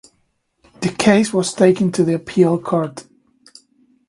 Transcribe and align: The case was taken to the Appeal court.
The 0.79 0.89
case 0.89 1.31
was 1.31 1.53
taken 1.53 1.91
to 1.91 2.03
the 2.03 2.15
Appeal 2.15 2.59
court. 2.59 3.05